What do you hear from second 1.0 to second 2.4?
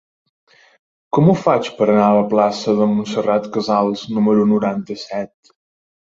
Com ho faig per anar a la